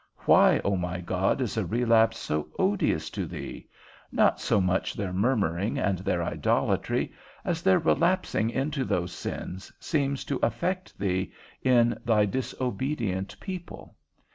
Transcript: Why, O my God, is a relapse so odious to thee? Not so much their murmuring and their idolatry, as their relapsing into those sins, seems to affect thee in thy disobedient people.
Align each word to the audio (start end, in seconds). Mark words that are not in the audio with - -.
Why, 0.25 0.59
O 0.63 0.75
my 0.75 0.99
God, 0.99 1.41
is 1.41 1.57
a 1.57 1.63
relapse 1.63 2.17
so 2.17 2.49
odious 2.57 3.11
to 3.11 3.27
thee? 3.27 3.67
Not 4.11 4.41
so 4.41 4.59
much 4.59 4.95
their 4.95 5.13
murmuring 5.13 5.77
and 5.77 5.99
their 5.99 6.23
idolatry, 6.23 7.13
as 7.45 7.61
their 7.61 7.77
relapsing 7.77 8.49
into 8.49 8.83
those 8.83 9.11
sins, 9.11 9.71
seems 9.79 10.25
to 10.25 10.39
affect 10.41 10.97
thee 10.97 11.31
in 11.61 11.99
thy 12.03 12.25
disobedient 12.25 13.39
people. 13.39 13.95